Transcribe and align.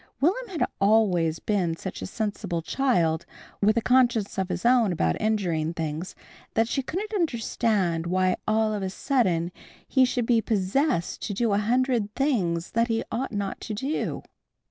Will'm 0.19 0.47
had 0.47 0.65
always 0.79 1.37
been 1.37 1.75
such 1.75 2.01
a 2.01 2.07
sensible 2.07 2.63
child, 2.63 3.27
with 3.61 3.77
a 3.77 3.81
conscience 3.83 4.39
of 4.39 4.49
his 4.49 4.65
own 4.65 4.91
about 4.91 5.15
injuring 5.21 5.75
things, 5.75 6.15
that 6.55 6.67
she 6.67 6.81
couldn't 6.81 7.13
understand 7.13 8.07
why 8.07 8.35
all 8.47 8.73
of 8.73 8.81
a 8.81 8.89
sudden 8.89 9.51
he 9.87 10.03
should 10.03 10.25
be 10.25 10.41
possessed 10.41 11.21
to 11.27 11.35
do 11.35 11.53
a 11.53 11.59
hundred 11.59 12.15
things 12.15 12.71
that 12.71 12.87
he 12.87 13.03
ought 13.11 13.31
not 13.31 13.61
to 13.61 13.75
do. 13.75 14.23